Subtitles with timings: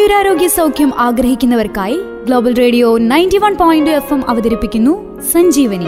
[0.00, 5.84] ആയുരാരോഗ്യ സൗഖ്യം ആഗ്രഹിക്കുന്നവർക്കായി global radio ninety one point F M അവതരിപ്പിക്കുന്നു സഞ്ജീവനി.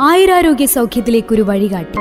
[0.00, 1.98] ആയുരാരോഗ്യ സൗഖ്യത്തിലേക്കൊരു വഴികാട്ടി.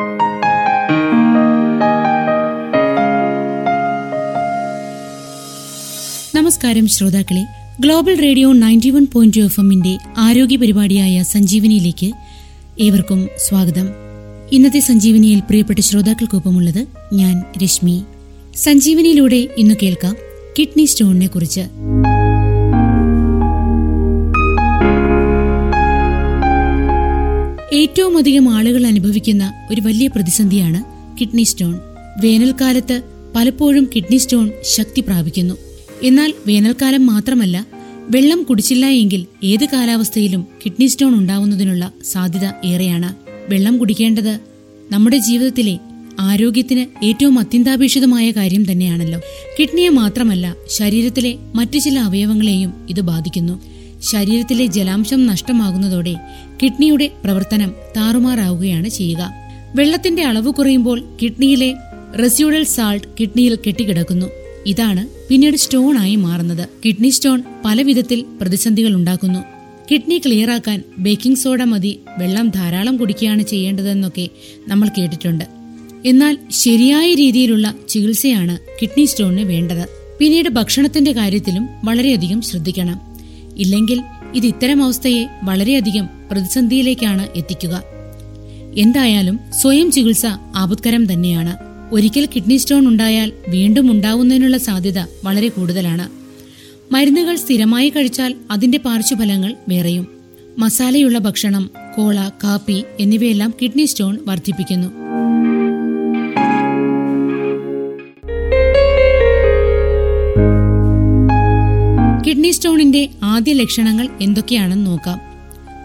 [6.37, 7.45] നമസ്കാരം ശ്രോതാക്കളെ.
[7.79, 12.11] Global radio ninety one point F എമ്മിന്റെ ആരോഗ്യ പരിപാടിയായ സഞ്ജീവനിയിലേക്ക്
[12.79, 14.06] ഏവർക്കും സ്വാഗതം.
[14.53, 18.03] ഇന്നത്തെ സഞ്ജീവനിയിൽ പ്രിയപ്പെട്ട ശ്രോതാക്കൾക്കൊപ്പമുള്ളത് ഞാൻ രശ്മി.
[18.55, 20.15] സഞ്ജീവനിയിലൂടെ ഇന്ന് കേൾക്കാം
[20.59, 21.59] കിഡ്നി സ്റ്റോണിനെ കുറിച്ച്.
[27.73, 30.83] ഏറ്റവും അധികം ആളുകൾ അനുഭവിക്കുന്ന ഒരു വലിയ പ്രതിസന്ധിയാണ്
[31.19, 31.79] കിഡ്നി സ്റ്റോൺ.
[32.23, 33.03] വേനൽക്കാലത്ത്
[33.35, 35.55] പലപ്പോഴും കിഡ്നി സ്റ്റോൺ ശക്തി പ്രാപിക്കുന്നു.
[36.03, 37.67] എന്നാൽ വേനൽക്കാലം മാത്രമല്ല
[38.09, 43.26] വെള്ളം കുടിച്ചില്ല എങ്കിൽ ഏത് കാലാവസ്ഥയിലും കിഡ്നി സ്റ്റോൺ ഉണ്ടാവുന്നതിനുള്ള സാധ്യത ഏറെയാണ്.
[43.49, 44.39] വെള്ളം കുടിക്കേണ്ടത്
[44.91, 45.77] നമ്മുടെ ജീവിതത്തിലെ
[46.19, 49.21] ആരോഗ്യത്തിന് ഏറ്റവും അത്യന്താപേക്ഷിതമായ കാര്യം തന്നെയാണല്ലോ.
[49.59, 53.61] കിഡ്നിയെ മാത്രമല്ല ശരീരത്തിലെ മറ്റു ചില അവയവങ്ങളെയും ഇത് ബാധിക്കുന്നു.
[54.03, 56.15] ശരീരത്തിലെ ജലാംശം നഷ്ടമാകുന്നതോടെ
[56.63, 59.31] കിഡ്നിയുടെ പ്രവർത്തനം താറുമാറാവുകയാണ് ചെയ്യുക.
[59.75, 61.75] വെള്ളത്തിന്റെ അളവ് കുറയുമ്പോൾ കിഡ്നിയിലെ
[62.19, 64.25] റെസ്യൂഡൽ സാൾട്ട് കിഡ്നിയിൽ കെട്ടിക്കിടക്കുന്നു.
[64.65, 66.69] ഇതാണ് പിന്നീട് സ്റ്റോൺ ആയി മാറുന്നത്.
[66.85, 69.56] കിഡ്നി സ്റ്റോൺ പല വിധത്തിൽ പ്രതിസന്ധികൾ ഉണ്ടാക്കുന്നു.
[69.91, 74.29] കിഡ്നി ക്ലിയർ ആക്കാൻ ബേക്കിംഗ് സോഡ മതി വെള്ളം ധാരാളം കുടിക്കുകയാണ് ചെയ്യേണ്ടതെന്നൊക്കെ
[74.67, 75.45] നമ്മൾ കേട്ടിട്ടുണ്ട്.
[76.05, 79.89] എന്നാൽ ശരിയായ രീതിയിലുള്ള ചികിത്സയാണ് കിഡ്നി സ്റ്റോണിന് വേണ്ടത്.
[80.19, 82.99] പിന്നീട് ഭക്ഷണത്തിന്റെ കാര്യത്തിലും വളരെയധികം ശ്രദ്ധിക്കണം.
[83.57, 84.01] ഇല്ലെങ്കിൽ
[84.35, 87.83] ഇത് ഇത്തരം അവസ്ഥയെ വളരെയധികം പ്രതിസന്ധിയിലേക്കാണ് എത്തിക്കുക.
[88.77, 91.53] എന്തായാലും സ്വയം ചികിത്സ ആപത്കരം തന്നെയാണ്.
[91.91, 96.16] ഒരിക്കൽ കിഡ്നി സ്റ്റോൺ ഉണ്ടായാൽ വീണ്ടും ഉണ്ടാവുന്നതിനുള്ള സാധ്യത വളരെ കൂടുതലാണ്.
[96.91, 100.07] മരുന്നുകൾ സ്ഥിരമായി കഴിച്ചാൽ അതിന്റെ പാർശ്വഫലങ്ങൾ വേറെയും.
[100.57, 104.87] മസാലയുള്ള ഭക്ഷണം കോള കാപ്പി എന്നിവയെല്ലാം കിഡ്നി സ്റ്റോൺ വർദ്ധിപ്പിക്കുന്നു.
[112.27, 115.19] കിഡ്നി സ്റ്റോണിന്റെ ആദ്യ ലക്ഷണങ്ങൾ എന്തൊക്കെയാണെന്ന് നോക്കാം.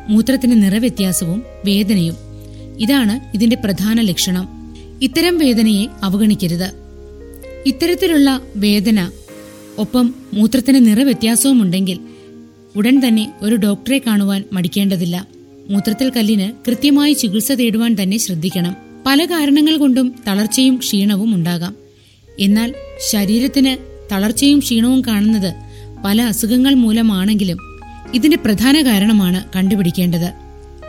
[0.09, 2.15] മൂത്രത്തിന് നിറവ്യത്യാസവും വേദനയും.
[2.79, 4.49] ഇതാണ് ഇതിന്റെ പ്രധാന ലക്ഷണം.
[5.03, 6.73] ഇത്തരം വേദനയെ അവഗണിക്കരുത്.
[7.67, 9.11] ഇത്തരത്തിലുള്ള വേദന
[9.79, 11.99] ഒപ്പം മൂത്രത്തിന് നിറവ്യത്യാസവുമുണ്ടെങ്കിൽ
[12.77, 15.27] ഉടൻ തന്നെ ഒരു ഡോക്ടറെ കാണുവാൻ മടിക്കേണ്ടതില്ല.
[15.71, 18.77] മൂത്രത്തിൽ കല്ലിന് കൃത്യമായി ചികിത്സ തേടുവാൻ തന്നെ ശ്രദ്ധിക്കണം.
[19.07, 21.77] പല കാരണങ്ങൾ കൊണ്ടും തളർച്ചയും ക്ഷീണവും ഉണ്ടാകാം.
[22.41, 22.75] എന്നാൽ
[23.11, 23.77] ശരീരത്തിന്
[24.13, 25.55] തളർച്ചയും ക്ഷീണവും കാണുന്നത്
[26.05, 27.59] പല അസുഖങ്ങൾ മൂലമാണെങ്കിലും
[28.15, 30.33] ഇതിന്റെ പ്രധാന കാരണമാണ് കണ്ടുപിടിക്കേണ്ടത്.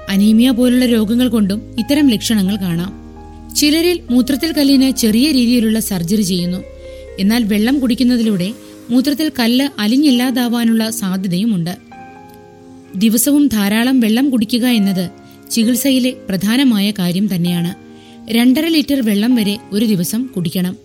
[0.09, 3.03] അനീമിയ പോലുള്ള രോഗങ്ങൾ കൊണ്ടും ഇത്തരം ലക്ഷണങ്ങൾ കാണാം.
[3.55, 6.57] ചിലരിൽ മൂത്രത്തിൽ കല്ലിന് ചെറിയ രീതിയിലുള്ള സർജറി ചെയ്യുന്നു.
[7.19, 8.53] എന്നാൽ വെള്ളം കുടിക്കുന്നതിലൂടെ
[8.89, 11.77] മൂത്രത്തിൽ കല്ല് അലിഞ്ഞില്ലാതാവാനുള്ള സാധ്യതയുമുണ്ട്.
[12.95, 15.09] ദിവസവും ധാരാളം വെള്ളം കുടിക്കുക എന്നത്
[15.51, 17.75] ചികിത്സയിലെ പ്രധാനമായ കാര്യം തന്നെയാണ്.
[18.31, 20.77] രണ്ടര ലിറ്റർ വെള്ളം വരെ ഒരു ദിവസം കുടിക്കണം.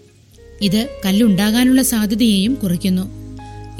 [0.63, 3.03] ഇത് കല്ലുണ്ടാകാനുള്ള സാധ്യതയെയും കുറയ്ക്കുന്നു.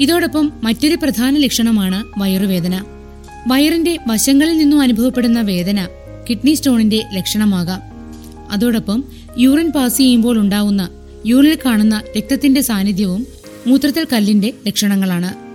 [0.01, 2.85] ഇതോടൊപ്പം മറ്റൊരു പ്രധാന ലക്ഷണമാണ് വയറുവേദന.
[3.47, 5.87] വയറിന്റെ വശങ്ങളിൽ നിന്നും അനുഭവപ്പെടുന്ന വേദന
[6.29, 7.81] കിഡ്നി സ്റ്റോണിന്റെ ലക്ഷണമാകാം.
[8.51, 9.03] അതോടൊപ്പം
[9.37, 10.89] യൂറിൻ പാസ് ചെയ്യുമ്പോൾ ഉണ്ടാവുന്ന
[11.25, 13.27] യൂറിനിൽ കാണുന്ന രക്തത്തിന്റെ സാന്നിധ്യവും
[13.67, 15.49] മൂത്രത്തിൽ കല്ലിന്റെ ലക്ഷണങ്ങളാണ്.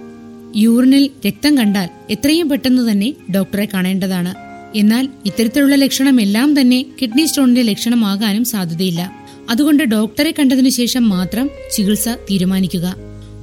[0.59, 4.35] യൂറിനിൽ രക്തം കണ്ടാൽ എത്രയും പെട്ടെന്ന് തന്നെ ഡോക്ടറെ കാണേണ്ടതാണ്.
[4.79, 9.13] എന്നാൽ ഇത്തരത്തിലുള്ള ലക്ഷണമെല്ലാം തന്നെ കിഡ്നി സ്റ്റോണിന്റെ ലക്ഷണമാകാനും സാധ്യതയില്ല.
[9.51, 12.97] അതുകൊണ്ട് ഡോക്ടറെ കണ്ടതിനു ശേഷം മാത്രം ചികിത്സ തീരുമാനിക്കുക.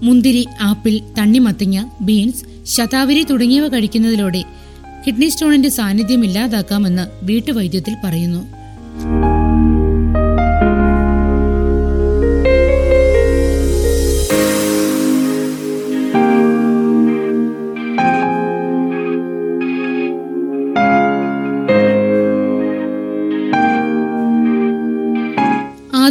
[0.03, 4.43] മുന്തിരി ആപ്പിൾ തണ്ണിമത്തങ്ങ ബീൻസ് ശതാവരി തുടങ്ങിയവ കഴിക്കുന്നതിലൂടെ
[5.07, 8.60] കിഡ്നി സ്റ്റോണിന്റെ സാന്നിധ്യം ഇല്ലാതാക്കാമെന്ന് വീട്ടുവൈദ്യത്തിൽ പറയുന്നു.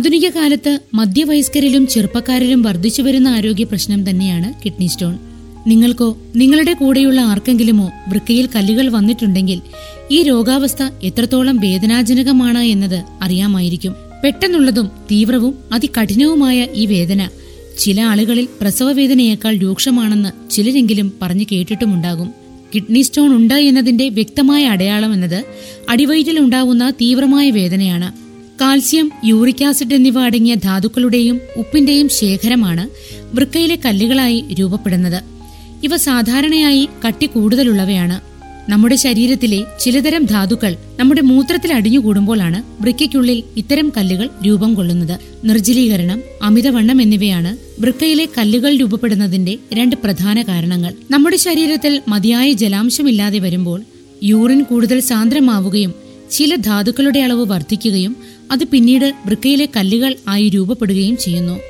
[0.01, 5.19] ആധുനിക കാലത്ത് മധ്യവയസ്കരിലും ചെറുപ്പക്കാരിലും വർദ്ധിച്ചു വരുന്ന ആരോഗ്യ പ്രശ്നം തന്നെയാണ് കിഡ്നി സ്റ്റോൺ.
[5.67, 9.61] നിങ്ങൾക്കോ നിങ്ങളുടെ കൂടെയുള്ള ആർക്കെങ്കിലുമോ വൃക്കയിൽ കല്ലുകൾ വന്നിട്ടുണ്ടെങ്കിൽ
[10.11, 13.95] ഈ രോഗാവസ്ഥ എത്രത്തോളം വേദനാജനകമാണ് എന്നത് അറിയാമായിരിക്കും.
[14.25, 17.29] പെട്ടെന്നുള്ളതും തീവ്രവും അതികഠിനവുമായ ഈ വേദന
[17.79, 22.31] ചില ആളുകളിൽ പ്രസവവേദനയേക്കാൾ രൂക്ഷമാണെന്ന് ചിലരെങ്കിലും പറഞ്ഞു കേട്ടിട്ടുമുണ്ടാകും.
[22.75, 25.45] കിഡ്നി സ്റ്റോൺ ഉണ്ട് എന്നതിന്റെ വ്യക്തമായ അടയാളം എന്നത്
[25.89, 28.30] അടിവയറ്റിൽ ഉണ്ടാവുന്ന തീവ്രമായ വേദനയാണ്.
[28.61, 32.85] കാൽസ്യം യൂറിക് ആസിഡ് എന്നിവ അടങ്ങിയ ധാതുക്കളുടെയും ഉപ്പിന്റെയും ശേഖരമാണ്
[33.37, 35.23] വൃക്കയിലെ കല്ലുകളായി രൂപപ്പെടുന്നത്.
[35.85, 38.17] ഇവ സാധാരണയായി കട്ടി കൂടുതലുള്ളവയാണ്.
[38.71, 45.17] നമ്മുടെ ശരീരത്തിലെ ചിലതരം ധാതുക്കൾ നമ്മുടെ മൂത്രത്തിൽ അടിഞ്ഞുകൂടുമ്പോഴാണ് വൃക്കയ്ക്കുള്ളിൽ ഇത്തരം കല്ലുകൾ രൂപം കൊള്ളുന്നത്.
[45.45, 50.95] നിർജലീകരണം അമിതവണ്ണം എന്നിവയാണ് വൃക്കയിലെ കല്ലുകൾ രൂപപ്പെടുന്നതിന്റെ രണ്ട് പ്രധാന കാരണങ്ങൾ.
[51.11, 53.81] നമ്മുടെ ശരീരത്തിൽ മതിയായ ജലാംശമില്ലാതെ വരുമ്പോൾ
[54.23, 55.95] യൂറിൻ കൂടുതൽ സാന്ദ്രമാവുകയും
[56.31, 58.17] ചില ധാതുക്കളുടെ അളവ് വർദ്ധിക്കുകയും
[58.51, 61.61] അത് പിന്നീട് വൃക്കയിലെ കല്ലുകൾ ആയി രൂപപ്പെടുകയും ചെയ്യുന്നു.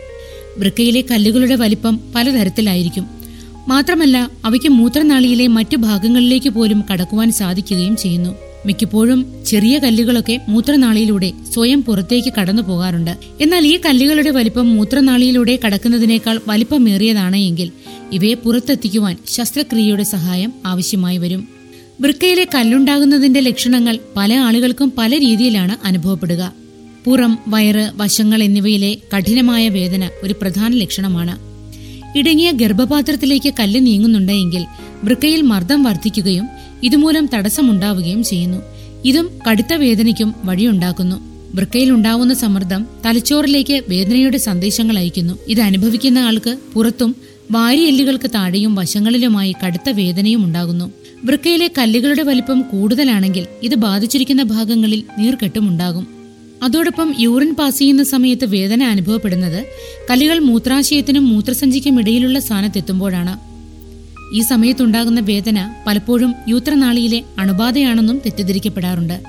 [0.59, 3.07] വൃക്കയിലെ കല്ലുകളുടെ വലിപ്പം പലതരത്തിലായിരിക്കും.
[3.69, 8.35] മാത്രമല്ല അവയ്ക്ക് മൂത്രനാളിയിലെ മറ്റു ഭാഗങ്ങളിലേക്ക് പോലും കടക്കുവാൻ സാധിക്കുകയും ചെയ്യുന്നു.
[8.67, 13.17] മിക്കപ്പോഴും ചെറിയ കല്ലുകളൊക്കെ മൂത്രനാളിയിലൂടെ സ്വയം പുറത്തേക്ക് കടന്നു പോകാറുണ്ട്.
[13.41, 17.71] എന്നാൽ ഈ കല്ലുകളുടെ വലിപ്പം മൂത്രനാളിയിലൂടെ കടക്കുന്നതിനേക്കാൾ വലിപ്പമേറിയതാണ് എങ്കിൽ
[18.13, 21.49] ഇവയെ പുറത്തെത്തിക്കുവാൻ ശസ്ത്രക്രിയയുടെ സഹായം ആവശ്യമായി വരും.
[22.01, 26.60] വൃക്കയിലെ കല്ലുണ്ടാകുന്നതിന്റെ ലക്ഷണങ്ങൾ പല ആളുകൾക്കും പല രീതിയിലാണ് അനുഭവപ്പെടുക.
[27.05, 31.51] പുറം വയറ് വശങ്ങൾ എന്നിവയിലെ കഠിനമായ വേദന ഒരു പ്രധാന ലക്ഷണമാണ്.
[32.19, 34.67] ഇടുങ്ങിയ ഗർഭപാത്രത്തിലേക്ക് കല്ല് നീങ്ങുന്നുണ്ടെങ്കിൽ
[35.05, 36.49] വൃക്കയിൽ മർദ്ദം വർദ്ധിക്കുകയും
[36.83, 38.63] ഇതുമൂലം തടസ്സമുണ്ടാവുകയും ചെയ്യുന്നു.
[39.05, 41.17] ഇതും കടുത്ത വേദനയ്ക്കും വഴിയുണ്ടാക്കുന്നു.
[41.55, 45.39] വൃക്കയിൽ ഉണ്ടാവുന്ന സമ്മർദ്ദം തലച്ചോറിലേക്ക് വേദനയുടെ സന്ദേശങ്ങൾ അയക്കുന്നു.
[45.49, 47.17] ഇത് അനുഭവിക്കുന്ന ആൾക്ക് പുറത്തും
[47.51, 50.93] വാരിയെല്ലുകൾക്ക് താഴെയും വശങ്ങളിലുമായി കടുത്ത വേദനയും ഉണ്ടാകുന്നു.
[51.25, 56.20] വൃക്കയിലെ കല്ലുകളുടെ വലിപ്പം കൂടുതലാണെങ്കിൽ ഇത് ബാധിച്ചിരിക്കുന്ന ഭാഗങ്ങളിൽ നീർക്കെട്ടും ഉണ്ടാകും.
[56.63, 59.67] അതോടൊപ്പം യൂറിൻ പാസ് ചെയ്യുന്ന സമയത്ത് വേദന അനുഭവപ്പെടുന്നത്
[60.11, 63.51] കലികൾ മൂത്രാശയത്തിനും മൂത്രസഞ്ചിക്കും ഇടയിലുള്ള സ്ഥാനത്തെത്തുമ്പോഴാണ്.
[64.37, 69.23] ഈ സമയത്തുണ്ടാകുന്ന വേദന പലപ്പോഴും യൂത്രനാളിയിലെ അണുബാധയാണെന്നും തെറ്റിദ്ധരിക്കപ്പെടാറുണ്ട്.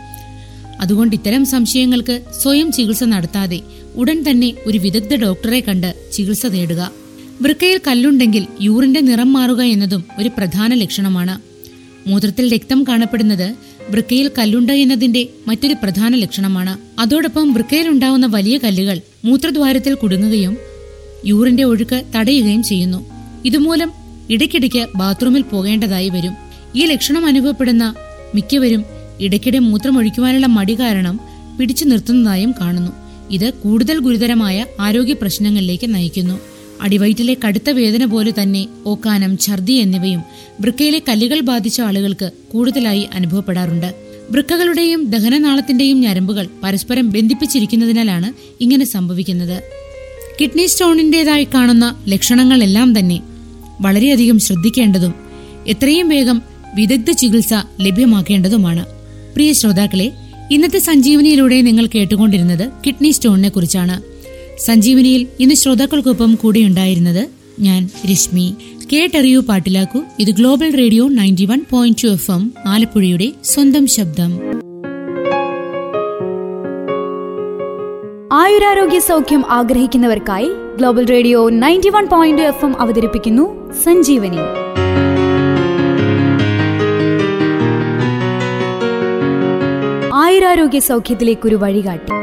[0.82, 3.62] അതുകൊണ്ട് ഇത്തരം സംശയങ്ങൾക്ക് സ്വയം ചികിത്സ നടത്താതെ
[3.96, 6.92] ഉടൻ തന്നെ ഒരു വിദഗ്ധ ഡോക്ടറെ കണ്ട് ചികിത്സ തേടുക.
[7.42, 11.52] വൃക്കയിൽ കല്ലുണ്ടെങ്കിൽ യൂറിന്റെ നിറം മാറുക എന്നതും ഒരു പ്രധാന ലക്ഷണമാണ്.
[12.10, 13.56] മൂത്രത്തിൽ രക്തം കാണപ്പെടുന്നത്
[13.90, 17.02] വൃക്കയിൽ കല്ലുണ്ട് എന്നതിന്റെ മറ്റൊരു പ്രധാന ലക്ഷണമാണ്.
[17.02, 20.58] അതോടൊപ്പം വൃക്കയിലുണ്ടാവുന്ന വലിയ കല്ലുകൾ മൂത്രദ്വാരത്തിൽ കുടുങ്ങുകയും
[21.26, 23.10] യൂറിന്റെ ഒഴുക്ക് തടയുകയും ചെയ്യുന്നു.
[23.46, 23.92] ഇതുമൂലം
[24.30, 26.34] ഇടയ്ക്കിടയ്ക്ക് ബാത്റൂമിൽ പോകേണ്ടതായി വരും.
[26.76, 27.96] ഈ ലക്ഷണം അനുഭവപ്പെടുന്ന
[28.36, 28.86] മിക്കവരും
[29.20, 31.20] ഇടയ്ക്കിടെ മൂത്രമൊഴിക്കുവാനുള്ള മടി കാരണം
[31.60, 32.92] പിടിച്ചു നിർത്തുന്നതായും കാണുന്നു.
[33.32, 36.51] ഇത് കൂടുതൽ ഗുരുതരമായ ആരോഗ്യ പ്രശ്നങ്ങളിലേക്ക് നയിക്കുന്നു.
[36.82, 40.22] അടിവയറ്റിലെ കടുത്ത വേദന പോലെ തന്നെ ഓക്കാനം ഛർദി എന്നിവയും
[40.62, 43.94] വൃക്കയിലെ കല്ലുകൾ ബാധിച്ച ആളുകൾക്ക് കൂടുതലായി അനുഭവപ്പെടാറുണ്ട്.
[44.32, 49.64] വൃക്കകളുടെയും ദഹനനാളത്തിന്റെയും ഞരമ്പുകൾ പരസ്പരം ബന്ധിപ്പിച്ചിരിക്കുന്നതിനാലാണ് ഇങ്ങനെ സംഭവിക്കുന്നത്.
[50.42, 53.22] കിഡ്നി സ്റ്റോണിന്റേതായി കാണുന്ന ലക്ഷണങ്ങളെല്ലാം തന്നെ
[53.82, 55.14] വളരെയധികം ശ്രദ്ധിക്കേണ്ടതും
[55.68, 56.42] എത്രയും വേഗം
[56.76, 58.86] വിദഗ്ധ ചികിത്സ ലഭ്യമാക്കേണ്ടതുമാണ്.
[59.34, 60.12] പ്രിയ ശ്രോതാക്കളെ
[60.52, 64.11] ഇന്നത്തെ സഞ്ജീവനിയിലൂടെ നിങ്ങൾ കേട്ടുകൊണ്ടിരുന്നത് കിഡ്നി സ്റ്റോണിനെ കുറിച്ചാണ്
[64.66, 67.28] സഞ്ജീവനിയിൽ ഇന്ന് ശ്രോതാക്കൾക്കൊപ്പം കൂടെയുണ്ടായിരുന്നത്
[67.60, 68.56] ഞാൻ രശ്മി.
[68.94, 70.02] കേട്ടറിയൂ പാട്ടിലാക്കൂ.
[70.20, 74.32] ഇത് global radio ninety one point two F M ആലപ്പുഴയുടെ സ്വന്തം ശബ്ദം.
[78.34, 84.38] ആയുരാരോഗ്യ സൗഖ്യം ആഗ്രഹിക്കുന്നവർക്കായി global radio ninety one point F M അവതരിപ്പിക്കുന്നു സഞ്ജീവനി.
[90.14, 92.21] ആയുരാരോഗ്യ സൗഖ്യത്തിലേക്കൊരു വഴികാട്ടി.